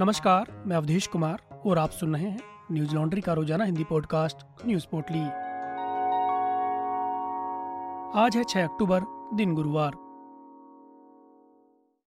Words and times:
नमस्कार, 0.00 0.62
मैं 0.66 0.76
अवधेश 0.76 1.06
कुमार 1.06 1.62
और 1.66 1.78
आप 1.78 1.90
सुन 1.90 2.14
रहे 2.16 2.26
हैं 2.26 2.40
न्यूज़ 2.72 2.94
लॉन्ड्री 2.94 3.20
का 3.20 3.32
रोज़ाना 3.32 3.64
हिंदी 3.64 3.84
पॉडकास्ट 3.84 4.66
न्यूज़ 4.66 4.86
पोर्टली। 4.86 5.18
आज 8.20 8.36
है 8.36 8.44
6 8.44 8.64
अक्टूबर, 8.64 9.00
दिन 9.36 9.54
गुरुवार। 9.54 9.92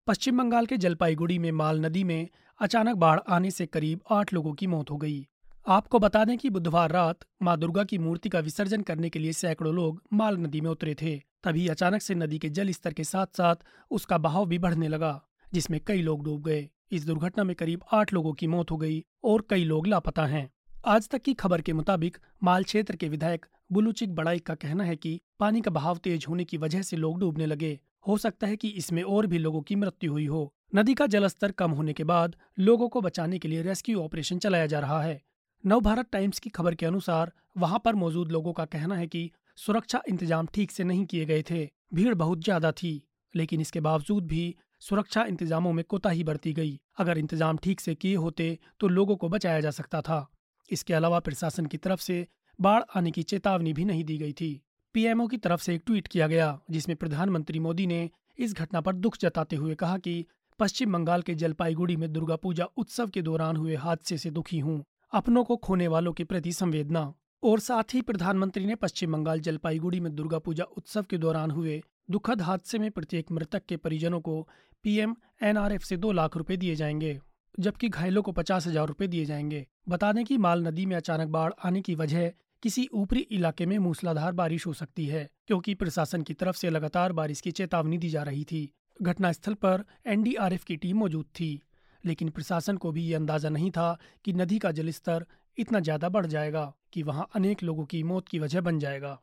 पश्चिम 0.06 0.38
बंगाल 0.38 0.67
के 0.67 0.77
जलपाईगुड़ी 0.77 1.38
में 1.38 1.53
माल 1.53 1.81
नदी 1.81 2.04
में 2.04 2.29
अचानक 2.61 2.97
बाढ़ 2.97 3.21
आने 3.29 3.51
से 3.51 3.67
करीब 3.67 4.01
आठ 4.10 4.33
लोगों 4.33 4.53
की 4.53 4.67
मौत 4.67 4.90
हो 4.90 4.97
गई। 4.97 5.26
आपको 5.69 5.99
बता 5.99 6.24
दें 6.24 6.38
कि 6.38 6.51
बुधवार 6.51 6.90
रात 6.90 7.24
माँ 7.42 7.58
दुर्गा 7.58 7.85
की 7.85 7.99
मूर्ति 7.99 8.28
का 8.28 8.38
विसर्जन 8.38 8.83
करने 8.83 9.10
के 9.10 9.19
लिए 9.19 9.33
सैकड़ों 9.33 9.74
लोग 9.74 10.03
माल 10.12 10.37
नदी 10.37 10.60
में 10.60 10.71
उतरे 10.71 10.94
थे। 10.94 11.17
तभी 11.44 11.67
अचानक 11.69 12.03
से 12.03 12.15
नदी 12.15 12.38
के 12.38 12.49
जल 12.49 12.71
स्तर 12.71 12.92
के 12.92 13.04
साथ 13.04 13.26
साथ 13.26 13.56
उसका 13.90 14.19
बहाव 14.19 14.47
भी 14.47 14.58
बढ़ने 14.58 14.88
लगा, 14.88 15.22
जिसमें 15.53 15.81
कई 15.87 16.02
लोग 16.02 16.24
डूब 16.24 16.42
गए। 16.42 16.69
इस 16.90 17.04
दुर्घटना 17.06 17.44
में 17.44 17.54
करीब 17.56 17.82
आठ 17.92 18.12
लोगों 18.12 18.32
की 18.32 18.46
मौत 18.46 18.70
हो 18.70 18.76
गई 18.76 19.02
और 19.24 19.46
कई 19.50 19.64
लोग 19.64 19.86
लापता 19.86 20.24
हैं। 20.26 20.48
आज 20.86 21.08
तक 21.08 21.22
की 21.22 21.34
खबर 21.34 21.60
के 21.60 21.72
मुताबिक 21.72 22.16
माल 22.42 22.64
क्षेत्र 22.64 22.96
के 22.96 23.08
विधायक 23.08 23.46
बुलूचिक 23.72 24.14
बड़ाई 24.14 24.38
का 24.38 24.54
कहना 24.54 24.84
है 24.84 24.96
कि 24.96 25.20
पानी 25.40 25.60
का 25.60 25.70
बहाव 25.70 25.98
तेज 25.98 26.24
होने 26.28 26.44
की 26.44 26.56
वजह 26.56 26.82
से 26.82 26.96
लोग 26.96 27.18
डूबने 27.20 27.46
लगे। 27.46 27.78
हो 28.06 28.16
सकता 28.18 28.46
है 28.46 28.56
कि 28.56 28.68
इसमें 28.68 29.02
और 29.02 29.26
भी 29.26 29.38
लोगों 29.38 29.60
की 29.62 29.76
मृत्यु 29.76 30.12
हुई 30.12 30.26
हो। 30.26 30.52
नदी 30.74 30.94
का 30.94 31.06
जलस्तर 31.06 31.52
कम 31.52 31.70
होने 31.70 31.92
के 31.92 32.04
बाद 32.04 32.36
लोगों 32.58 32.88
को 32.88 33.00
बचाने 33.00 33.38
के 33.38 33.48
लिए 33.48 33.62
रेस्क्यू 33.62 34.00
ऑपरेशन 34.00 34.38
चलाया 34.38 34.66
जा 34.66 34.80
रहा 34.80 35.00
है। 35.02 35.20
नव 35.64 35.80
भारत 35.80 36.08
टाइम्स 36.12 36.38
की 36.38 36.50
खबर 36.50 36.74
के 36.74 36.86
अनुसार 36.86 37.32
वहाँ 37.58 37.80
पर 37.84 37.94
मौजूद 37.94 38.32
लोगों 38.32 38.52
का 38.52 38.64
कहना 38.64 38.94
है 38.94 39.06
कि 39.06 39.30
सुरक्षा 39.58 40.02
इंतज़ाम 40.08 40.46
ठीक 40.54 40.70
से 40.70 40.84
नहीं 40.84 41.04
किए 41.06 41.24
गए 41.24 41.42
थे। 41.50 41.68
भीड़ 41.94 42.14
बहुत 42.14 42.44
ज़्यादा 42.44 42.72
थी, 42.72 43.02
लेकिन 43.34 43.60
इसके 43.60 43.80
बावजूद 43.80 44.27
भी 44.27 44.54
सुरक्षा 44.83 45.25
इंतजामों 45.25 45.73
में 45.73 45.84
कोताही 45.84 46.25
बरती 46.25 46.52
गई। 46.52 46.79
अगर 46.98 47.19
इंतज़ाम 47.19 47.57
ठीक 47.57 47.80
से 47.80 47.95
किए 47.95 48.14
होते 48.17 48.59
तो 48.81 48.89
लोगों 48.89 49.17
को 49.17 49.28
बचाया 49.28 49.61
जा 49.61 49.70
सकता 49.70 50.00
था। 50.00 50.27
इसके 50.70 50.95
अलावा 50.95 51.19
प्रशासन 51.20 51.67
की 51.67 51.77
तरफ़ 51.77 52.00
से 52.00 52.27
बाढ़ 52.59 52.83
आने 52.97 53.11
की 53.11 53.22
चेतावनी 53.22 53.72
भी 53.72 53.84
नहीं 53.84 54.05
दी 54.05 54.19
गई 54.19 54.33
थी। 54.33 54.61
पीएमओ 54.95 55.27
की 55.27 55.37
तरफ़ 55.37 55.62
से 55.62 55.75
एक 55.75 55.83
ट्वीट 55.87 56.06
किया 56.06 56.27
गया, 56.27 56.59
जिसमें 56.70 56.97
प्रधानमंत्री 56.97 57.59
मोदी 57.59 57.87
ने 57.87 58.09
इस 58.39 58.55
घटना 58.55 58.81
पर 58.81 58.95
दुख 58.95 59.17
जताते 59.20 59.56
हुए 59.56 59.75
कहा 59.75 59.98
कि 59.98 60.25
पश्चिम 60.59 60.92
बंगाल 60.92 61.22
के 61.22 61.34
जलपाईगुड़ी 61.34 61.97
में 61.97 62.12
दुर्गा 62.12 62.37
पूजा 62.37 62.65
उत्सव 62.77 63.09
के 63.09 63.22
दौरान 63.22 63.56
हुए 63.56 63.77
हादसे 63.77 64.19
से 64.19 64.31
दुखी 64.31 64.59
हूँ। 64.59 64.83
अपनों 65.12 65.44
को 65.44 65.56
खोने 65.56 65.89
वालों 65.89 66.12
के 66.12 66.25
प्रति 66.25 66.53
संवेदना। 66.53 67.12
और 67.42 67.61
साथ 67.61 67.94
ही 67.94 68.00
प्रधानमंत्री 68.03 68.67
ने 68.67 68.75
पश्चिम 68.75 69.12
बंगाल 69.12 69.41
जलपाईगुड़ी 69.41 70.00
में 70.00 70.15
दुर्गा 70.15 70.39
पूजा 70.39 70.65
उत्सव 70.65 71.03
के 71.03 71.19
दौरान 71.19 71.50
हुए 71.50 71.81
दुखद 72.11 72.42
हादसे 72.42 72.78
में 72.78 72.91
प्रत्येक 72.91 73.30
मृतक 73.33 73.64
के 73.69 73.77
परिजनों 73.77 74.20
को 74.20 74.48
पीएम 74.84 75.14
एनआरएफ 75.42 75.83
से 75.83 75.97
दो 75.97 76.12
लाख 76.12 76.36
रुपए 76.36 76.56
दिए 76.56 76.75
जाएँगे, 76.75 77.19
जबकि 77.61 77.89
घायलों 77.89 78.22
को 78.22 78.33
पचास 78.33 78.66
हज़ार 78.66 78.86
रुपए 78.86 79.06
दिए 79.06 79.25
जाएँगे। 79.25 79.66
बता 79.89 80.12
दें 80.12 80.25
कि 80.25 80.38
माल 80.38 80.66
नदी 80.66 80.86
में 80.86 80.97
अचानक 80.97 81.28
बाढ़ 81.28 81.53
आने 81.64 81.81
की 81.81 81.94
वजह 81.94 82.28
किसी 82.62 82.88
ऊपरी 82.92 83.20
इलाके 83.20 83.66
में 83.66 83.78
मूसलाधार 83.78 84.33
बारिश 84.33 84.66
हो 84.66 84.72
सकती 84.72 85.06
है, 85.06 85.28
क्योंकि 85.47 85.75
प्रशासन 85.75 86.22
की 86.22 86.34
तरफ़ 86.34 86.56
से 86.56 86.70
लगातार 86.70 87.12
बारिश 87.12 87.41
की 87.41 87.50
चेतावनी 87.50 87.98
दी 87.98 88.08
जा 88.08 88.22
रही 88.22 88.44
थी। 88.44 88.69
घटनास्थल 89.03 89.55
पर 89.55 89.84
एनडीआरएफ 90.06 90.64
की 90.64 90.77
टीम 90.77 90.98
मौजूद 90.98 91.27
थी, 91.41 91.61
लेकिन 92.05 92.31
प्रशासन 92.31 92.77
को 92.77 92.92
भी 92.92 93.03
ये 93.03 93.14
अंदाज़ा 93.14 93.48
नहीं 93.48 93.70
था 93.70 93.97
कि 94.25 94.33
नदी 94.33 94.58
का 94.58 94.70
जलस्तर 94.72 95.27
इतना 95.58 95.81
ज़्यादा 95.81 96.08
बढ़ 96.08 96.27
जाएगा 96.27 96.72
कि 96.92 97.03
वहाँ 97.03 97.28
अनेक 97.34 97.62
लोगों 97.62 97.84
की 97.84 98.03
मौत 98.03 98.28
की 98.28 98.38
वजह 98.38 98.61
बन 98.61 98.78
जाएगा। 98.78 99.20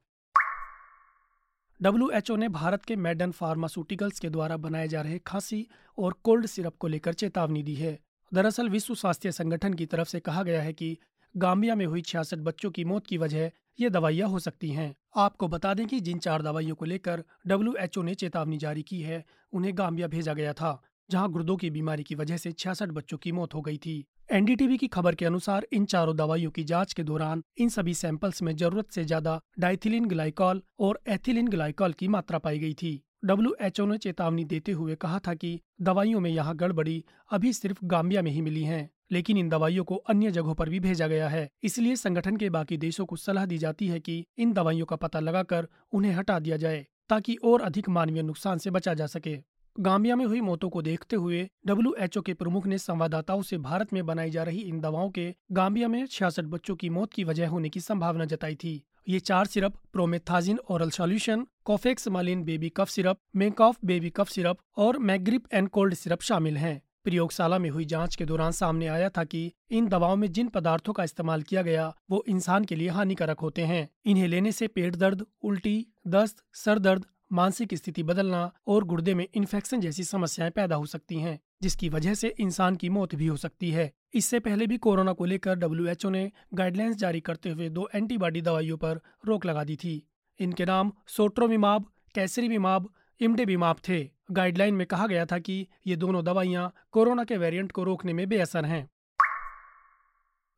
डब्ल्यूएचओ 1.81 2.35
ने 2.35 2.49
भारत 2.49 2.85
के 2.85 2.95
मेडन 2.95 3.31
फार्मास्यूटिकल्स 3.31 4.19
के 4.19 4.29
द्वारा 4.29 4.57
बनाए 4.57 4.87
जा 4.87 5.01
रहे 5.01 5.19
खांसी 5.19 5.67
और 5.97 6.13
कोल्ड 6.13 6.45
सिरप 6.45 6.75
को 6.79 6.87
लेकर 6.87 7.13
चेतावनी 7.13 7.63
दी 7.63 7.75
है। 7.75 7.99
दरअसल, 8.33 8.69
विश्व 8.69 8.95
स्वास्थ्य 8.95 9.31
संगठन 9.31 9.73
की 9.73 9.85
तरफ़ 9.85 10.07
से 10.07 10.19
कहा 10.19 10.43
गया 10.43 10.61
है 10.61 10.73
कि 10.73 10.97
गाम्बिया 11.37 11.75
में 11.75 11.85
हुई 11.85 12.01
छियासठ 12.01 12.37
बच्चों 12.37 12.71
की 12.71 12.85
मौत 12.85 13.07
की 13.07 13.17
वजह 13.17 13.51
ये 13.79 13.89
दवाइयाँ 13.89 14.29
हो 14.29 14.39
सकती 14.39 14.69
हैं। 14.69 14.95
आपको 15.15 15.47
बता 15.47 15.73
दें 15.73 15.87
कि 15.87 15.99
जिन 15.99 16.19
चार 16.19 16.41
दवाइयों 16.41 16.75
को 16.75 16.85
लेकर 16.85 17.23
डब्ल्यूएचओ 17.47 18.01
ने 18.01 18.15
चेतावनी 18.15 18.57
जारी 18.57 18.81
की 18.81 19.01
है, 19.01 19.25
उन्हें 19.53 19.77
गाम्बिया 19.77 20.07
भेजा 20.07 20.33
गया 20.33 20.53
था। 20.53 20.83
जहाँ 21.09 21.29
गुर्दों 21.31 21.55
की 21.57 21.69
बीमारी 21.69 22.03
की 22.03 22.15
वजह 22.15 22.37
से 22.37 22.51
छियासठ 22.51 22.89
बच्चों 22.89 23.17
की 23.17 23.31
मौत 23.31 23.53
हो 23.53 23.61
गई 23.61 23.77
थी। 23.77 24.03
एनडीटीवी 24.31 24.77
की 24.77 24.87
खबर 24.87 25.15
के 25.15 25.25
अनुसार 25.25 25.67
इन 25.73 25.85
चारों 25.85 26.15
दवाइयों 26.17 26.51
की 26.51 26.63
जाँच 26.63 26.93
के 26.93 27.03
दौरान 27.03 27.43
इन 27.57 27.69
सभी 27.69 27.93
सैंपल्स 27.93 28.41
में 28.41 28.55
ज़रूरत 28.55 28.91
से 28.91 29.03
ज़्यादा 29.03 29.39
डाइथिलिन 29.59 30.05
ग्लाइकॉल 30.05 30.61
और 30.79 30.99
एथिलिन 31.07 31.47
ग्लाइकॉल 31.47 31.93
की 31.93 32.07
मात्रा 32.07 32.39
पाई 32.39 32.59
गई 32.59 32.73
थी। 32.73 33.01
डब्ल्यूएचओ 33.25 33.85
ने 33.85 33.97
चेतावनी 33.97 34.43
देते 34.45 34.71
हुए 34.71 34.95
कहा 34.95 35.19
था 35.19 35.33
कि 35.33 35.59
दवाइयों 35.81 36.19
में 36.19 36.29
यहाँ 36.29 36.55
गड़बड़ी 36.55 37.03
अभी 37.31 37.53
सिर्फ़ 37.53 37.79
गाम्बिया 37.85 38.21
में 38.21 38.31
ही 38.31 38.41
मिली 38.41 38.63
है, 38.63 38.89
लेकिन 39.11 39.37
इन 39.37 39.49
दवाइयों 39.49 39.83
को 39.83 39.95
अन्य 39.95 40.31
जगहों 40.31 40.55
पर 40.55 40.69
भी 40.69 40.79
भेजा 40.79 41.07
गया 41.07 41.29
है। 41.29 41.49
इसलिए 41.63 41.95
संगठन 41.95 42.37
के 42.37 42.49
बाकी 42.49 42.77
देशों 42.77 43.05
को 43.05 43.15
सलाह 43.15 43.45
दी 43.45 43.57
जाती 43.57 43.87
है 43.87 43.99
कि 43.99 44.23
इन 44.37 44.53
दवाइयों 44.53 44.85
का 44.85 44.95
पता 44.95 45.19
लगाकर 45.19 45.67
उन्हें 45.91 46.13
हटा 46.13 46.39
दिया 46.39 46.57
जाए, 46.57 46.85
ताकि 47.09 47.35
और 47.43 47.61
अधिक 47.61 47.89
मानवीय 47.89 48.23
नुकसान 48.23 48.57
से 48.57 48.69
बचा 48.69 48.93
जा 48.93 49.05
सके। 49.07 49.39
गाम्बिया 49.79 50.15
में 50.15 50.25
हुई 50.25 50.41
मौतों 50.41 50.69
को 50.69 50.81
देखते 50.81 51.15
हुए 51.15 51.49
डब्ल्यूएचओ 51.65 52.21
के 52.21 52.33
प्रमुख 52.33 52.67
ने 52.67 52.77
संवाददाताओं 52.77 53.41
से 53.41 53.57
भारत 53.57 53.93
में 53.93 54.05
बनाई 54.05 54.29
जा 54.29 54.43
रही 54.43 54.59
इन 54.59 54.79
दवाओं 54.79 55.09
के 55.09 55.35
गाम्बिया 55.51 55.87
में 55.87 56.05
छियासठ 56.05 56.43
बच्चों 56.43 56.75
की 56.75 56.89
मौत 56.89 57.13
की 57.13 57.23
वजह 57.23 57.49
होने 57.49 57.69
की 57.69 57.79
संभावना 57.79 58.25
जताई 58.25 58.55
थी। 58.55 58.83
ये 59.09 59.19
चार 59.19 59.45
syrup, 59.45 59.73
promethazine 59.93 60.59
oral 60.69 60.89
solution 60.89 61.47
Kofexmalin 62.07 62.43
baby 62.43 62.69
cough 62.69 62.89
syrup, 62.89 63.17
Makoff 63.35 63.77
baby 63.85 64.09
cough 64.09 64.29
syrup 64.29 64.57
और 64.77 64.97
मैग्रिप 64.97 65.43
एंड 65.53 65.69
कोल्ड 65.69 65.93
सिरप 65.93 66.21
शामिल 66.21 66.57
हैं। 66.57 66.81
प्रयोगशाला 67.03 67.59
में 67.59 67.69
हुई 67.69 67.85
जाँच 67.85 68.15
के 68.15 68.25
दौरान 68.25 68.51
सामने 68.51 68.87
आया 68.87 69.09
था 69.09 69.23
कि 69.23 69.51
इन 69.71 69.87
दवाओं 69.87 70.15
में 70.15 70.31
जिन 70.31 70.47
पदार्थों 70.47 70.93
का 70.93 71.03
इस्तेमाल 71.03 71.41
किया 71.41 71.61
गया, 71.61 71.95
वो 72.09 72.23
इंसान 72.27 72.65
के 72.65 72.75
लिए 72.75 72.89
हानिकारक 72.89 73.39
होते 73.39 73.61
हैं। 73.61 73.89
इन्हें 74.05 74.27
लेने 74.27 74.51
से 74.51 74.67
पेट 74.67 74.95
दर्द, 74.95 75.25
उल्टी, 75.43 75.87
दस्त, 76.07 76.43
सर 76.53 76.79
दर्द 76.79 77.05
मानसिक 77.31 77.73
स्थिति 77.73 78.03
बदलना 78.03 78.51
और 78.67 78.83
गुर्दे 78.83 79.13
में 79.13 79.27
इन्फेक्शन 79.35 79.79
जैसी 79.79 80.03
समस्याएँ 80.03 80.51
पैदा 80.51 80.75
हो 80.75 80.85
सकती 80.85 81.19
हैं, 81.19 81.39
जिसकी 81.61 81.89
वजह 81.89 82.13
से 82.13 82.35
इंसान 82.39 82.75
की 82.75 82.89
मौत 82.89 83.15
भी 83.15 83.27
हो 83.27 83.37
सकती 83.37 83.71
है। 83.71 83.91
इससे 84.13 84.39
पहले 84.39 84.67
भी 84.67 84.77
कोरोना 84.77 85.13
को 85.13 85.25
लेकर 85.25 85.55
डब्ल्यू 85.55 86.09
ने 86.09 86.31
गाइडलाइंस 86.53 86.95
जारी 86.95 87.19
करते 87.19 87.49
हुए 87.49 87.69
दो 87.69 87.89
एंटीबॉडी 87.95 88.41
दवाइयों 88.41 88.77
पर 88.77 88.99
रोक 89.25 89.45
लगा 89.45 89.63
दी 89.63 89.75
थी। 89.75 90.07
इनके 90.39 90.65
नाम 90.65 90.91
सोट्रोविमाब 91.07 91.85
कैसरीविमाब 92.15 92.89
इमडेविमाब 93.19 93.75
थे। 93.89 94.09
गाइडलाइन 94.31 94.73
में 94.73 94.87
कहा 94.87 95.07
गया 95.07 95.25
था 95.25 95.39
कि 95.39 95.67
ये 95.87 95.95
दोनों 95.95 96.25
दवाइयाँ 96.25 96.73
कोरोना 96.91 97.23
के 97.23 97.37
वेरिएंट 97.37 97.71
को 97.71 97.83
रोकने 97.83 98.13
में 98.13 98.29
बेअसर 98.29 98.65
हैं। 98.65 98.89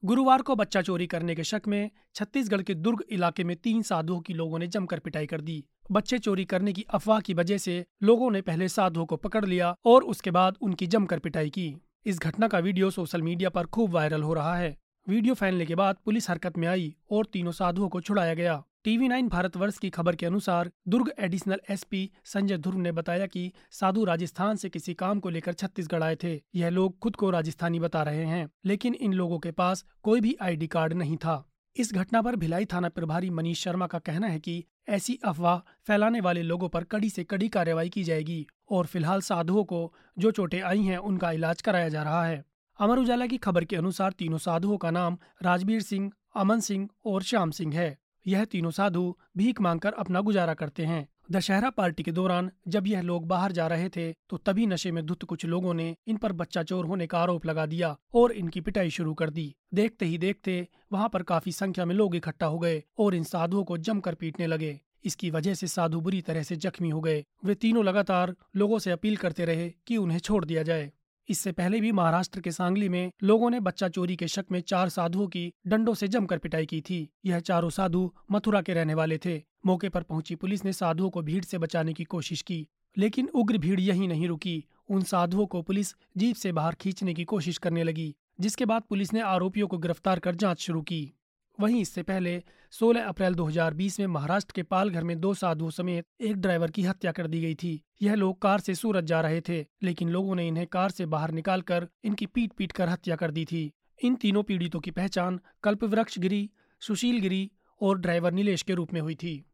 गुरुवार 0.04 0.42
को 0.42 0.56
बच्चा 0.56 0.82
चोरी 0.82 1.06
करने 1.08 1.36
के 1.36 1.44
शक 1.44 1.62
में 1.68 1.90
छत्तीसगढ़ 2.16 2.62
के 2.62 2.74
दुर्ग 2.74 3.04
इलाके 3.10 3.44
में 3.44 3.56
तीन 3.56 3.82
साधुओं 3.82 4.20
की 4.20 4.34
लोगों 4.34 4.60
ने 4.60 4.68
जमकर 4.68 5.00
पिटाई 5.00 5.26
कर 5.26 5.42
दी। 5.42 5.64
बच्चे 5.92 6.20
चोरी 6.20 6.46
करने 6.46 6.74
की 6.74 6.86
अफवाह 6.90 7.20
की 7.20 7.34
वजह 7.34 7.58
से 7.58 7.86
लोगों 8.04 8.32
ने 8.32 8.42
पहले 8.42 8.68
साधुओं 8.68 9.06
को 9.06 9.16
पकड़ 9.16 9.46
लिया 9.46 9.76
और 9.86 10.04
उसके 10.04 10.32
बाद 10.32 10.58
उनकी 10.62 10.88
जमकर 10.88 11.20
पिटाई 11.20 11.50
की। 11.50 11.76
इस 12.06 12.20
घटना 12.20 12.48
का 12.48 12.60
वीडियो 12.60 12.90
सोशल 12.90 13.22
मीडिया 13.22 13.50
पर 13.50 13.66
खूब 13.66 13.92
वायरल 13.92 14.24
हो 14.24 14.34
रहा 14.34 14.56
है। 14.56 14.78
वीडियो 15.08 15.34
फैलने 15.34 15.66
के 15.66 15.76
बाद 15.76 15.98
पुलिस 16.06 16.30
हरकत 16.30 16.58
में 16.58 16.68
आई 16.68 16.96
और 17.12 17.26
तीनों 17.26 17.52
साधुओं 17.52 17.90
को 17.90 18.02
छुड़ाया 18.02 18.34
गया। 18.34 18.64
टीवी 18.86 19.08
नाइन 19.08 19.28
भारतवर्ष 19.30 19.78
की 19.78 19.90
खबर 19.90 20.16
के 20.16 20.26
अनुसार 20.26 20.70
दुर्ग 20.88 21.12
एडिशनल 21.20 21.60
एसपी 21.70 22.10
संजय 22.26 22.58
ध्रुव 22.58 22.78
ने 22.78 22.92
बताया 22.92 23.26
कि 23.26 23.52
साधु 23.72 24.04
राजस्थान 24.06 24.56
से 24.56 24.70
किसी 24.70 24.94
काम 24.94 25.20
को 25.20 25.30
लेकर 25.30 25.54
छत्तीसगढ़ 25.54 26.04
आए 26.04 26.16
थे। 26.16 26.42
यह 26.56 26.70
लोग 26.70 27.00
खुद 27.00 27.16
को 27.16 27.30
राजस्थानी 27.30 27.80
बता 27.80 28.04
रहे 28.04 28.26
हैं, 28.26 28.50
लेकिन 28.66 28.94
इन 28.94 29.14
लोगों 29.14 29.40
के 29.40 29.52
पास 29.52 29.86
कोई 30.04 30.22
भी 30.22 30.36
आईडी 30.42 30.68
कार्ड 30.68 30.94
नहीं 30.94 31.18
था। 31.18 31.44
इस 31.76 31.94
घटना 31.94 32.22
पर 32.22 32.36
भिलाई 32.36 32.66
थाना 32.66 32.90
प्रभारी 32.90 33.30
मनीष 33.30 33.64
शर्मा 33.64 33.88
का 33.88 34.00
कहना 34.00 34.28
है 34.28 34.40
कि 34.40 34.64
ऐसी 34.90 35.20
अफवाह 35.26 35.58
फैलाने 35.88 36.22
वाले 36.22 36.42
लोगों 36.42 36.70
पर 36.70 36.84
कड़ी 36.84 37.10
से 37.10 37.24
कड़ी 37.24 37.50
कार्रवाई 37.50 37.90
की 37.90 38.04
जाएगी, 38.04 38.48
और 38.72 38.86
फ़िलहाल 38.86 39.22
साधुओं 39.22 39.64
को 39.64 39.94
जो 40.18 40.32
चोटें 40.32 40.62
आई 40.62 40.82
हैं, 40.82 40.98
उनका 40.98 41.32
इलाज 41.32 41.62
कराया 41.62 41.90
जा 41.90 42.04
रहा 42.04 42.26
है। 42.26 42.44
अमर 42.80 43.00
उजाला 43.00 43.28
की 43.28 43.38
खबर 43.38 43.66
के 43.66 43.76
अनुसार 43.76 44.12
तीनों 44.12 44.38
साधुओं 44.38 44.78
का 44.78 44.92
नाम 44.92 45.18
राजवीर 45.44 45.82
सिंह, 45.82 46.12
अमन 46.36 46.60
सिंह 46.60 46.90
और 47.06 47.24
श्याम 47.24 47.52
सिंह 47.52 47.76
है। 47.76 47.98
यह 48.26 48.46
तीनों 48.46 48.72
साधु 48.72 49.16
भीख 49.38 49.62
मांगकर 49.62 49.94
अपना 49.94 50.22
गुजारा 50.22 50.54
करते 50.54 50.86
हैं। 50.86 51.08
दशहरा 51.32 51.70
पार्टी 51.70 52.04
के 52.04 52.12
दौरान 52.12 52.50
जब 52.68 52.88
यह 52.88 53.02
लोग 53.02 53.28
बाहर 53.28 53.52
जा 53.52 53.68
रहे 53.68 53.90
थे 53.90 54.12
तो 54.30 54.38
तभी 54.38 54.66
नशे 54.66 54.92
में 54.92 55.06
धुत 55.06 55.24
कुछ 55.24 55.46
लोगों 55.46 55.74
ने 55.74 55.96
इन 56.08 56.18
पर 56.18 56.32
बच्चा 56.34 56.64
चोर 56.64 56.86
होने 56.86 57.08
का 57.08 57.20
आरोप 57.20 57.46
लगा 57.46 57.66
दिया 57.66 57.96
और 58.14 58.32
इनकी 58.32 58.62
पिटाई 58.62 58.90
शुरू 58.90 59.14
कर 59.14 59.30
दी। 59.30 59.54
देखते 59.74 60.06
ही 60.06 60.18
देखते 60.18 60.68
वहाँ 60.92 61.10
पर 61.10 61.24
काफ़ी 61.24 61.52
संख्या 61.52 61.86
में 61.86 61.96
लोग 61.96 62.16
इकट्ठा 62.16 62.46
हो 62.46 62.60
गए 62.60 62.84
और 63.00 63.16
इन 63.16 63.24
साधुओं 63.24 63.64
को 63.64 63.78
जमकर 63.80 64.16
पीटने 64.16 64.48
लगे। 64.48 64.80
इसकी 65.06 65.30
वजह 65.30 65.54
से 65.54 65.68
साधु 65.68 66.00
बुरी 66.02 66.22
तरह 66.22 66.44
से 66.44 66.56
जख्मी 66.56 66.90
हो 66.90 67.02
गए। 67.02 67.24
वे 67.46 67.56
तीनों 67.56 67.84
लगातार 67.86 68.36
लोगों 68.56 68.80
से 68.80 68.92
अपील 68.92 69.16
करते 69.18 69.46
रहे 69.46 69.70
कि 69.88 69.98
उन्हें 69.98 70.20
छोड़ 70.20 70.44
दिया 70.46 70.64
जाए। 70.64 70.92
इससे 71.30 71.52
पहले 71.52 71.82
भी 71.82 71.92
महाराष्ट्र 71.92 72.42
के 72.42 72.52
सांगली 72.52 72.90
में 72.90 73.12
लोगों 73.24 73.50
ने 73.50 73.60
बच्चा 73.60 73.88
चोरी 73.88 74.16
के 74.16 74.28
शक 74.28 74.46
में 74.52 74.60
चार 74.62 74.90
साधुओं 74.90 75.28
की 75.28 75.54
डंडों 75.68 75.94
से 75.94 76.08
जमकर 76.08 76.38
पिटाई 76.38 76.66
की 76.66 76.82
थी। 76.82 77.08
यह 77.26 77.40
चारों 77.40 77.70
साधु 77.70 78.12
मथुरा 78.32 78.62
के 78.62 78.74
रहने 78.74 78.94
वाले 78.94 79.18
थे। 79.18 79.42
मौके 79.66 79.90
पर 79.90 80.04
पहुँची 80.04 80.36
पुलिस 80.36 80.66
ने 80.66 80.74
साधुओं 80.74 81.10
को 81.10 81.22
भीड़ 81.22 81.44
से 81.44 81.58
बचाने 81.58 81.94
की 81.94 82.04
कोशिश 82.04 82.42
की, 82.42 82.68
लेकिन 82.98 83.28
उग्र 83.28 83.58
भीड़ 83.58 83.80
यही 83.80 84.08
नहीं 84.08 84.28
रुकी। 84.28 84.64
उन 84.90 85.02
साधुओं 85.02 85.46
को 85.46 85.62
पुलिस 85.62 85.94
जीप 86.18 86.36
से 86.36 86.52
बाहर 86.52 86.76
खींचने 86.76 87.14
की 87.14 87.24
कोशिश 87.24 87.58
करने 87.58 87.84
लगी, 87.84 88.16
जिसके 88.40 88.66
बाद 88.66 88.82
पुलिस 88.82 89.14
ने 89.14 89.22
आरोपियों 89.22 89.68
को 89.68 89.78
गिरफ़्तार 89.78 90.20
कर 90.20 90.36
जाँच 90.36 90.60
शुरू 90.60 90.82
की। 90.82 91.14
वहीं 91.60 91.82
इससे 91.82 92.04
पहले 92.04 92.44
16 92.72 93.06
अप्रैल 93.06 93.34
2020 93.36 94.00
में 94.00 94.08
महाराष्ट्र 94.08 94.54
के 94.56 94.64
पालघर 94.64 95.04
में 95.04 95.20
दो 95.20 95.34
साधुओं 95.34 95.70
समेत 95.70 96.06
एक 96.22 96.36
ड्राइवर 96.36 96.72
की 96.72 96.84
हत्या 96.84 97.12
कर 97.12 97.28
दी 97.28 97.42
गई 97.42 97.56
थी। 97.56 97.82
यह 98.02 98.16
लोग 98.16 98.42
कार 98.42 98.60
से 98.60 98.76
सूरत 98.76 99.04
जा 99.04 99.22
रहे 99.22 99.42
थे, 99.42 99.66
लेकिन 99.84 100.10
लोगों 100.10 100.36
ने 100.36 100.48
इन्हें 100.48 100.68
कार 100.68 100.92
से 100.92 101.06
बाहर 101.06 101.32
निकालकर 101.32 101.88
इनकी 102.04 102.26
पीट 102.26 102.54
पीट 102.54 102.72
कर 102.72 102.90
हत्या 102.90 103.16
कर 103.16 103.32
दी 103.32 103.46
थी। 103.46 103.72
इन 104.04 104.16
तीनों 104.16 104.44
पीड़ितों 104.44 104.80
की 104.80 104.92
पहचान 104.92 105.40
कल्पवृक्ष 105.64 106.20
गिरी 106.20 106.50
सुशील 106.82 107.20
गिरी 107.20 107.52
और 107.82 108.00
ड्राइवर 108.00 108.32
नीलेश 108.32 108.62
के 108.62 108.74
रूप 108.74 108.94
में 108.94 109.02
हुई 109.02 109.16
थी। 109.16 109.49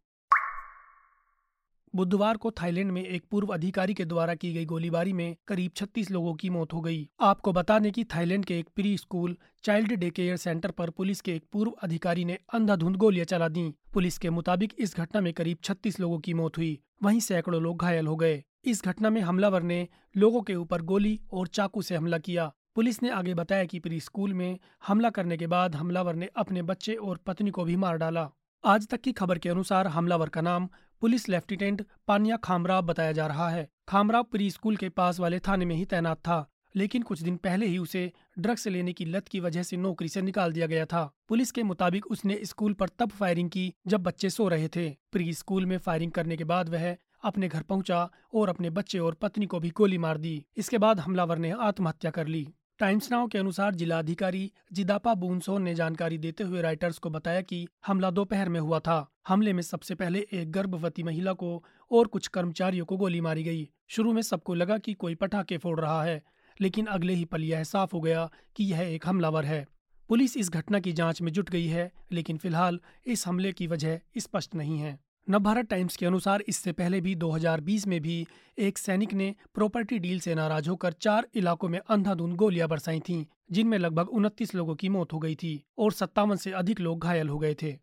बुधवार 1.95 2.37
को 2.37 2.51
थाईलैंड 2.51 2.91
में 2.91 3.03
एक 3.03 3.23
पूर्व 3.31 3.47
अधिकारी 3.47 3.93
के 3.93 4.05
द्वारा 4.05 4.35
की 4.35 4.53
गई 4.53 4.65
गोलीबारी 4.65 5.13
में 5.13 5.35
करीब 5.47 5.71
36 5.71 6.11
लोगों 6.11 6.33
की 6.33 6.49
मौत 6.49 6.73
हो 6.73 6.81
गई। 6.81 7.09
आपको 7.21 7.53
बता 7.53 7.79
दें 7.79 7.91
कि 7.91 8.03
थाईलैंड 8.03 8.45
के 8.45 8.59
एक 8.59 8.69
pre 8.75 8.97
school 8.97 9.37
child 9.63 9.91
day 9.91 10.09
care 10.09 10.37
center 10.37 10.71
पर 10.71 10.89
पुलिस 10.89 11.21
के 11.21 11.35
एक 11.35 11.43
पूर्व 11.51 11.71
अधिकारी 11.71 12.25
ने 12.25 12.37
अंधाधुंध 12.53 12.95
गोलियाँ 12.95 13.25
चला 13.25 13.47
दी। 13.47 13.73
पुलिस 13.93 14.17
के 14.17 14.29
मुताबिक 14.29 14.73
इस 14.79 14.97
घटना 14.97 15.21
में 15.21 15.33
करीब 15.33 15.57
36 15.63 15.99
लोगों 15.99 16.19
की 16.19 16.33
मौत 16.33 16.57
हुई। 16.57 16.79
वहीं 17.03 17.19
सैकड़ों 17.19 17.61
लोग 17.61 17.81
घायल 17.81 18.07
हो 18.07 18.15
गए। 18.15 18.43
इस 18.65 18.85
घटना 18.85 19.09
में 19.09 19.21
हमलावर 19.21 19.63
ने 19.63 19.87
लोगों 20.17 20.41
के 20.41 20.55
ऊपर 20.55 20.81
गोली 20.81 21.19
और 21.31 21.47
चाकू 21.47 21.81
से 21.81 21.95
हमला 21.95 22.17
किया। 22.17 22.51
पुलिस 22.75 23.03
ने 23.03 23.09
आगे 23.09 23.33
बताया 23.33 23.65
कि 23.65 23.79
प्री 23.79 23.99
स्कूल 23.99 24.33
में 24.33 24.59
हमला 24.87 25.09
करने 25.09 25.37
के 25.37 25.47
बाद 25.47 25.75
हमलावर 25.75 26.15
ने 26.15 26.29
अपने 26.35 26.61
बच्चे 26.61 26.93
और 26.93 27.17
पत्नी 27.17 27.51
को 27.51 27.63
भी 27.63 27.75
मार 27.75 27.97
डाला। 27.97 28.31
आज 28.65 28.87
तक 28.87 29.01
की 29.01 29.11
खबर 29.11 29.37
के 29.37 29.49
अनुसार 29.49 29.87
हमलावर 29.87 30.29
का 30.29 30.41
नाम 30.41 30.67
पुलिस 31.01 31.27
लेफ्टिनेंट 31.29 31.85
पानिया 32.07 32.37
खामराव 32.37 32.81
बताया 32.81 33.11
जा 33.11 33.27
रहा 33.27 33.49
है। 33.49 33.67
खामराव 33.87 34.23
प्री 34.23 34.49
स्कूल 34.51 34.75
के 34.75 34.89
पास 34.89 35.19
वाले 35.19 35.39
थाने 35.39 35.65
में 35.65 35.75
ही 35.75 35.85
तैनात 35.85 36.17
था, 36.17 36.37
लेकिन 36.75 37.01
कुछ 37.01 37.21
दिन 37.21 37.35
पहले 37.37 37.65
ही 37.65 37.77
उसे 37.77 38.11
ड्रग्स 38.39 38.67
लेने 38.67 38.93
की 38.93 39.05
लत 39.05 39.27
की 39.27 39.39
वजह 39.39 39.63
से 39.63 39.77
नौकरी 39.77 40.09
से 40.09 40.21
निकाल 40.21 40.53
दिया 40.53 40.67
गया 40.67 40.85
था। 40.85 41.03
पुलिस 41.27 41.51
के 41.51 41.63
मुताबिक 41.63 42.07
उसने 42.07 42.39
स्कूल 42.43 42.73
पर 42.73 42.89
तब 42.89 43.09
फायरिंग 43.09 43.49
की 43.49 43.73
जब 43.87 44.03
बच्चे 44.03 44.29
सो 44.29 44.47
रहे 44.47 44.67
थे। 44.67 44.89
प्री 45.11 45.33
स्कूल 45.33 45.65
में 45.65 45.77
फायरिंग 45.77 46.11
करने 46.11 46.37
के 46.37 46.43
बाद 46.43 46.69
वह 46.69 46.95
अपने 47.23 47.47
घर 47.47 47.61
पहुँचा 47.61 48.09
और 48.33 48.49
अपने 48.49 48.69
बच्चे 48.69 48.99
और 48.99 49.13
पत्नी 49.13 49.45
को 49.45 49.59
भी 49.59 49.69
गोली 49.69 49.97
मार 49.97 50.17
दी। 50.17 50.45
इसके 50.57 50.77
बाद 50.77 50.99
हमलावर 50.99 51.37
ने 51.37 51.51
आत्महत्या 51.51 52.11
कर 52.11 52.27
ली। 52.27 52.47
टाइम्स 52.79 53.11
नाउ 53.11 53.27
के 53.27 53.37
अनुसार 53.37 53.75
जिलाधिकारी 53.75 54.51
जिदापा 54.73 55.13
बूनसोन 55.13 55.61
ने 55.63 55.75
जानकारी 55.75 56.17
देते 56.17 56.43
हुए 56.43 56.61
राइटर्स 56.61 56.97
को 56.97 57.09
बताया 57.09 57.41
कि 57.41 57.67
हमला 57.87 58.09
दोपहर 58.11 58.49
में 58.49 58.59
हुआ 58.59 58.79
था। 58.79 59.11
हमले 59.27 59.53
में 59.53 59.61
सबसे 59.61 59.95
पहले 59.95 60.25
एक 60.33 60.51
गर्भवती 60.51 61.03
महिला 61.03 61.33
को 61.33 61.63
और 61.91 62.07
कुछ 62.07 62.27
कर्मचारियों 62.27 62.85
को 62.85 62.97
गोली 62.97 63.21
मारी 63.21 63.43
गई। 63.43 63.69
शुरू 63.87 64.13
में 64.13 64.21
सबको 64.21 64.53
लगा 64.53 64.77
कि 64.77 64.93
कोई 64.93 65.15
पटाखे 65.15 65.57
फोड़ 65.57 65.79
रहा 65.79 66.03
है, 66.03 66.21
लेकिन 66.61 66.85
अगले 66.85 67.13
ही 67.13 67.25
पल 67.25 67.43
यह 67.43 67.63
साफ़ 67.63 67.91
हो 67.93 68.01
गया 68.01 68.29
कि 68.55 68.63
यह 68.63 68.79
एक 68.79 69.07
हमलावर 69.07 69.45
है। 69.45 69.67
पुलिस 70.09 70.37
इस 70.37 70.49
घटना 70.49 70.79
की 70.79 70.93
जाँच 70.93 71.21
में 71.21 71.31
जुट 71.31 71.49
गई 71.49 71.67
है, 71.67 71.91
लेकिन 72.11 72.37
फ़िलहाल 72.37 72.79
इस 73.07 73.27
हमले 73.27 73.51
की 73.51 73.67
वजह 73.67 73.99
स्पष्ट 74.17 74.55
नहीं 74.55 74.79
है। 74.79 74.99
नवभारत 75.29 75.65
टाइम्स 75.65 75.95
के 75.97 76.05
अनुसार 76.05 76.43
इससे 76.47 76.71
पहले 76.71 77.01
भी 77.01 77.15
2020 77.15 77.87
में 77.87 78.01
भी 78.01 78.27
एक 78.57 78.77
सैनिक 78.77 79.13
ने 79.13 79.35
प्रॉपर्टी 79.53 79.99
डील 79.99 80.19
से 80.19 80.35
नाराज़ 80.35 80.69
होकर 80.69 80.91
चार 80.91 81.27
इलाकों 81.35 81.69
में 81.69 81.79
अंधाधुंध 81.79 82.35
गोलियाँ 82.35 82.67
बरसाई 82.67 82.99
थीं, 82.99 83.25
जिनमें 83.51 83.77
लगभग 83.77 84.09
उनतीस 84.09 84.55
लोगों 84.55 84.75
की 84.75 84.89
मौत 84.89 85.13
हो 85.13 85.19
गई 85.19 85.35
थी 85.35 85.63
और 85.77 85.91
सत्तावन 85.91 86.35
से 86.35 86.51
अधिक 86.51 86.79
लोग 86.79 87.03
घायल 87.03 87.29
हो 87.29 87.39
गए 87.39 87.53
थे। 87.53 87.75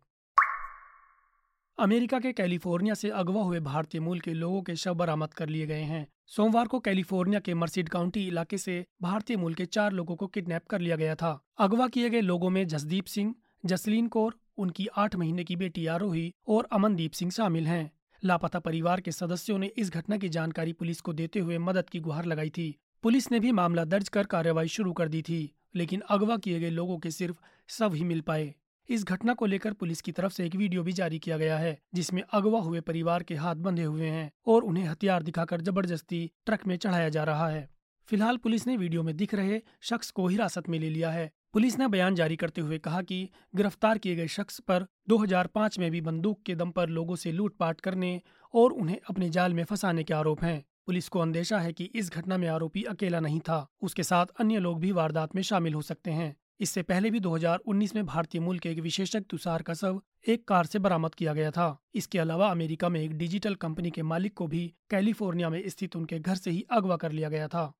अमेरिका 1.79 2.19
के 2.19 2.31
कैलिफ़ोर्निया 2.33 2.93
से 2.93 3.09
अगवा 3.09 3.43
हुए 3.43 3.59
भारतीय 3.59 4.01
मूल 4.01 4.19
के 4.19 4.33
लोगों 4.33 4.61
के 4.61 4.75
शव 4.75 4.93
बरामद 4.93 5.33
कर 5.33 5.49
लिए 5.49 5.65
गए 5.65 5.81
हैं। 5.81 6.07
सोमवार 6.27 6.67
को 6.67 6.79
कैलिफ़ोर्निया 6.79 7.39
के 7.39 7.53
मर्सिड 7.53 7.89
काउंटी 7.89 8.27
इलाके 8.27 8.57
से 8.57 8.85
भारतीय 9.01 9.37
मूल 9.37 9.53
के 9.53 9.65
चार 9.65 9.91
लोगों 9.91 10.15
को 10.15 10.27
किडनैप 10.27 10.65
कर 10.65 10.79
लिया 10.79 10.95
गया 10.95 11.15
था। 11.15 11.39
अगवा 11.57 11.87
किए 11.87 12.09
गए 12.09 12.21
लोगों 12.21 12.49
में 12.49 12.67
जसदीप 12.67 13.05
सिंह 13.05 13.35
जसलीन 13.65 14.07
कौर 14.07 14.35
उनकी 14.57 14.87
आठ 14.87 15.15
महीने 15.15 15.43
की 15.43 15.55
बेटी 15.55 15.85
आरोही 15.87 16.33
और 16.47 16.67
अमनदीप 16.71 17.11
सिंह 17.11 17.31
शामिल 17.31 17.67
हैं। 17.67 17.91
लापता 18.23 18.59
परिवार 18.59 19.01
के 19.01 19.11
सदस्यों 19.11 19.57
ने 19.57 19.67
इस 19.67 19.91
घटना 19.91 20.17
की 20.17 20.29
जानकारी 20.29 20.73
पुलिस 20.73 21.01
को 21.01 21.13
देते 21.13 21.39
हुए 21.39 21.57
मदद 21.57 21.89
की 21.89 21.99
गुहार 21.99 22.25
लगाई 22.25 22.49
थी। 22.49 22.75
पुलिस 23.03 23.31
ने 23.31 23.39
भी 23.39 23.51
मामला 23.51 23.83
दर्ज 23.85 24.09
कर 24.09 24.25
कार्रवाई 24.25 24.67
शुरू 24.67 24.93
कर 24.93 25.07
दी 25.07 25.21
थी, 25.21 25.51
लेकिन 25.75 26.01
अगवा 26.09 26.37
किए 26.37 26.59
गए 26.59 26.69
लोगों 26.69 26.97
के 26.97 27.11
सिर्फ़ 27.11 27.37
सब 27.69 27.93
ही 27.93 28.03
मिल 28.03 28.21
पाए। 28.21 28.53
इस 28.89 29.03
घटना 29.03 29.33
को 29.33 29.45
लेकर 29.45 29.73
पुलिस 29.73 30.01
की 30.01 30.11
तरफ़ 30.11 30.33
से 30.33 30.45
एक 30.45 30.55
वीडियो 30.55 30.83
भी 30.83 30.93
जारी 30.93 31.19
किया 31.19 31.37
गया 31.37 31.57
है, 31.57 31.77
जिसमें 31.95 32.21
अगवा 32.33 32.59
हुए 32.59 32.81
परिवार 32.81 33.23
के 33.23 33.35
हाथ 33.35 33.55
बंधे 33.55 33.83
हुए 33.83 34.07
हैं 34.07 34.31
और 34.47 34.63
उन्हें 34.63 34.85
हथियार 34.85 35.23
दिखाकर 35.23 35.61
ज़बरदस्ती 35.61 36.29
ट्रक 36.45 36.65
में 36.67 36.75
चढ़ाया 36.77 37.09
जा 37.09 37.23
रहा 37.23 37.47
है। 37.49 37.69
फ़िलहाल 38.09 38.37
पुलिस 38.37 38.67
ने 38.67 38.77
वीडियो 38.77 39.03
में 39.03 39.15
दिख 39.17 39.33
रहे 39.33 39.61
शख्स 39.81 40.11
को 40.11 40.27
हिरासत 40.27 40.69
में 40.69 40.79
ले 40.79 40.89
लिया 40.89 41.11
है। 41.11 41.31
पुलिस 41.53 41.77
ने 41.79 41.87
बयान 41.87 42.15
जारी 42.15 42.35
करते 42.35 42.61
हुए 42.61 42.77
कहा 42.77 43.01
कि 43.01 43.29
गिरफ़्तार 43.55 43.97
किए 43.97 44.15
गए 44.15 44.27
शख्स 44.27 44.59
पर 44.59 44.85
2005 45.09 45.77
में 45.79 45.89
भी 45.91 46.01
बंदूक 46.01 46.41
के 46.45 46.55
दम 46.55 46.71
पर 46.71 46.89
लोगों 46.89 47.15
से 47.15 47.31
लूटपाट 47.31 47.81
करने 47.81 48.21
और 48.53 48.71
उन्हें 48.71 48.97
अपने 49.09 49.29
जाल 49.29 49.53
में 49.53 49.63
फंसाने 49.63 50.03
के 50.03 50.13
आरोप 50.13 50.43
हैं। 50.43 50.63
पुलिस 50.85 51.09
को 51.09 51.19
अंदेशा 51.19 51.59
है 51.59 51.73
कि 51.73 51.83
इस 51.83 52.11
घटना 52.11 52.37
में 52.37 52.47
आरोपी 52.47 52.83
अकेला 52.83 53.19
नहीं 53.19 53.39
था। 53.39 53.67
उसके 53.81 54.03
साथ 54.03 54.25
अन्य 54.39 54.59
लोग 54.59 54.79
भी 54.79 54.91
वारदात 54.91 55.35
में 55.35 55.41
शामिल 55.41 55.73
हो 55.73 55.81
सकते 55.81 56.11
हैं। 56.11 56.35
इससे 56.59 56.81
पहले 56.81 57.09
भी 57.09 57.19
2019 57.19 57.95
में 57.95 58.05
भारतीय 58.05 58.41
मूल 58.41 58.59
के 58.59 58.69
एक 58.69 58.79
विशेषज्ञ 58.79 59.19
तुषार 59.19 59.61
का 59.61 59.73
शव 59.73 60.01
एक 60.27 60.47
कार 60.47 60.65
से 60.65 60.79
बरामद 60.79 61.15
किया 61.15 61.33
गया 61.33 61.51
था। 61.51 61.77
इसके 61.95 62.19
अलावा 62.19 62.49
अमेरिका 62.51 62.89
में 62.89 63.01
एक 63.01 63.13
डिजिटल 63.13 63.55
कंपनी 63.55 63.91
के 63.91 64.01
मालिक 64.01 64.33
को 64.33 64.47
भी 64.47 64.73
कैलिफ़ोर्निया 64.89 65.49
में 65.49 65.61
स्थित 65.69 65.95
उनके 65.95 66.19
घर 66.19 66.35
से 66.35 66.51
ही 66.51 66.65
अगवा 66.71 66.97
कर 66.97 67.11
लिया 67.11 67.29
गया 67.29 67.47
था। 67.47 67.71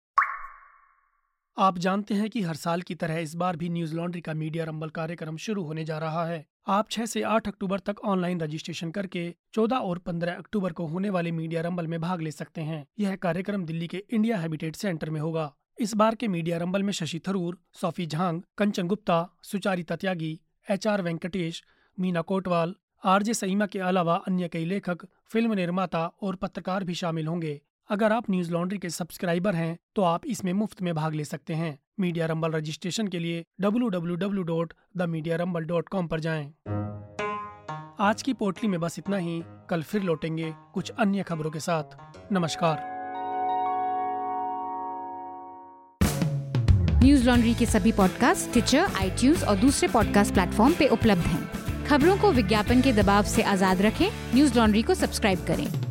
आप 1.57 1.77
जानते 1.77 2.13
हैं 2.13 2.29
कि 2.29 2.41
हर 2.41 2.55
साल 2.55 2.81
की 2.81 2.95
तरह 2.95 3.17
इस 3.17 3.35
बार 3.35 3.55
भी 3.55 3.69
न्यूज़ 3.69 3.95
लॉन्ड्री 3.95 4.21
का 4.21 4.33
मीडिया 4.33 4.65
रंबल 4.65 4.89
कार्यक्रम 4.89 5.38
शुरू 5.38 5.63
होने 5.63 5.83
जा 5.85 5.97
रहा 5.97 6.25
है। 6.25 6.45
आप 6.67 6.89
6 6.89 7.05
से 7.05 7.21
8 7.21 7.47
अक्टूबर 7.47 7.79
तक 7.79 7.95
ऑनलाइन 8.05 8.41
रजिस्ट्रेशन 8.41 8.91
करके 8.91 9.35
14 9.53 9.77
और 9.77 9.97
15 9.97 10.35
अक्टूबर 10.35 10.71
को 10.71 10.85
होने 10.85 11.09
वाले 11.09 11.31
मीडिया 11.31 11.61
रंबल 11.61 11.88
में 11.88 12.01
भाग 12.01 12.21
ले 12.21 12.31
सकते 12.31 12.61
हैं। 12.61 12.85
यह 13.00 13.15
कार्यक्रम 13.15 13.65
दिल्ली 13.65 13.88
के 13.88 14.03
इंडिया 14.09 14.38
हैबिटेट 14.38 14.75
सेंटर 14.75 15.09
में 15.09 15.19
होगा। 15.21 15.53
इस 15.79 15.95
बार 15.95 16.15
के 16.15 16.27
मीडिया 16.27 16.57
रंबल 16.57 16.83
में 16.83 16.94
Shashi 16.94 17.19
Tharoor, 17.27 17.57
Sophie 17.73 18.05
Zhang, 18.05 18.41
Kanchan 18.57 18.88
Gupta 18.88 19.29
Sucharita 19.44 19.95
Tyagi 19.95 20.39
H 20.71 20.88
R 20.88 21.01
Venkatesh, 21.01 21.63
Meena 22.00 22.21
Kotwal, 22.21 22.75
RJ 23.03 23.33
Saima 23.33 23.65
के 23.65 23.79
अलावा 23.79 24.15
अन्य 24.27 24.47
कई 24.47 24.65
लेखक, 24.65 25.05
फ़िल्म 25.27 25.53
निर्माता 25.53 26.05
और 26.21 26.35
पत्रकार 26.35 26.83
भी 26.83 26.94
शामिल 26.94 27.27
होंगे। 27.27 27.61
अगर 27.89 28.12
आप 28.12 28.30
न्यूज़ 28.30 28.51
लॉन्ड्री 28.51 28.77
के 28.77 28.89
सब्सक्राइबर 28.89 29.56
हैं 29.56 29.77
तो 29.95 30.01
आप 30.01 30.25
इसमें 30.25 30.53
मुफ़्त 30.53 30.81
में 30.81 30.95
भाग 30.95 31.13
ले 31.13 31.25
सकते 31.25 31.53
हैं। 31.53 31.79
मीडिया 32.00 32.25
रंबल 32.25 32.51
रजिस्ट्रेशन 32.51 33.08
के 33.08 33.19
लिए 33.19 33.46
www.themediarumble.com 33.62 36.08
पर 36.08 36.19
जाएँ। 36.19 36.53
आज 38.00 38.22
की 38.22 38.34
पोटली 38.34 38.69
में 38.69 38.79
बस 38.79 39.00
इतना 39.00 39.17
ही। 39.17 39.43
कल 39.69 39.81
फिर 39.81 40.03
लौटेंगे 40.03 40.55
कुछ 40.74 40.89
अन्य 40.89 41.24
खबरों 41.24 41.51
के 41.51 41.60
साथ। 41.60 41.84
नमस्कार। 42.34 42.77
न्यूज़ 47.03 47.29
लॉन्ड्री 47.29 47.53
के 47.53 47.65
सभी 47.65 47.91
पॉडकास्ट 47.91 48.51
ट्विटर 48.51 48.79
आई 48.79 49.43
और 49.43 49.55
दूसरे 49.55 49.88
पॉडकास्ट 49.88 50.34
प्लेटफॉर्म 50.34 50.74
पे 50.74 50.88
उपलब्ध 50.88 51.22
हैं। 51.22 51.50
खबरों 51.86 52.17
को 52.17 52.31
विज्ञापन 52.31 52.81
के 52.81 52.93
दबाव 52.93 53.24
से 53.24 53.43
आज़ाद 53.43 53.81
रखें। 53.81 54.36
न्यूज़ 54.36 54.60
लॉन्ड्री 54.60 54.81
को 54.81 54.93
सब्सक्राइब 54.93 55.46
करें। 55.46 55.83